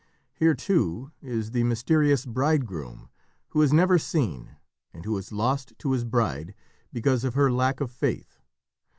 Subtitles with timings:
[0.33, 3.09] Here, too, is the mysterious bridegroom
[3.49, 4.55] who is never seen
[4.91, 6.55] and who is lost to his bride
[6.91, 8.39] because of her lack of faith.